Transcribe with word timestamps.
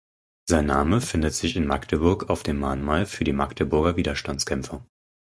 Sein 0.49 0.65
Name 0.65 0.99
findet 0.99 1.35
sich 1.35 1.55
in 1.55 1.67
Magdeburg 1.67 2.31
auf 2.31 2.41
dem 2.41 2.57
Mahnmal 2.57 3.05
für 3.05 3.23
die 3.23 3.33
Magdeburger 3.33 3.97
Widerstandskämpfer. 3.97 4.83